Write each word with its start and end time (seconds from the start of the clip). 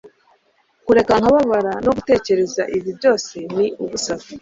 kureka 0.85 1.13
nkababara 1.19 1.73
no 1.85 1.91
gutekereza 1.97 2.61
ibi 2.77 2.91
byose 2.97 3.35
ni 3.55 3.65
ubusa 3.83 4.13